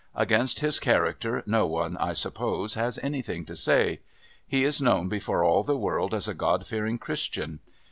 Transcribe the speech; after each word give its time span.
Against 0.15 0.61
his 0.61 0.79
character 0.79 1.43
no 1.45 1.67
one, 1.67 1.95
I 1.97 2.13
suppose, 2.13 2.73
has 2.73 2.97
anything 3.03 3.45
to 3.45 3.55
say. 3.55 3.99
He 4.47 4.63
is 4.63 4.81
known 4.81 5.09
before 5.09 5.43
all 5.43 5.61
the 5.61 5.77
world 5.77 6.15
as 6.15 6.27
a 6.27 6.33
God 6.33 6.65
fearing 6.65 6.97
Christian. 6.97 7.59